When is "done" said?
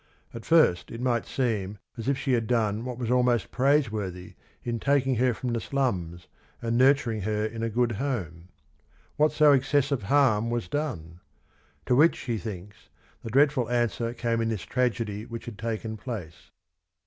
2.47-2.85, 10.67-11.19